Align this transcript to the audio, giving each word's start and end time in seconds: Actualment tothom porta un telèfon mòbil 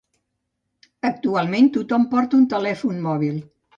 Actualment 1.09 1.69
tothom 1.75 2.07
porta 2.15 2.39
un 2.41 2.49
telèfon 2.55 3.03
mòbil 3.09 3.37